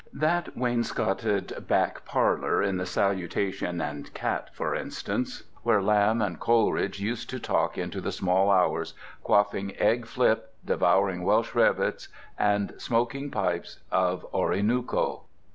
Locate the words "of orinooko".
13.91-15.25